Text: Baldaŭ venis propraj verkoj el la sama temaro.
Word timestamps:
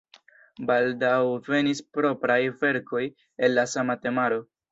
Baldaŭ 0.69 1.17
venis 1.49 1.83
propraj 1.99 2.39
verkoj 2.63 3.05
el 3.49 3.57
la 3.59 3.69
sama 3.77 3.99
temaro. 4.07 4.43